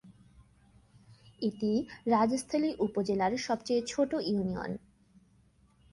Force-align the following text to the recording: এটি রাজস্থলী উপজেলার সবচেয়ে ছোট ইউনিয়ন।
এটি 1.41 1.71
রাজস্থলী 2.05 2.69
উপজেলার 2.79 3.33
সবচেয়ে 3.37 3.81
ছোট 3.87 4.11
ইউনিয়ন। 4.25 4.71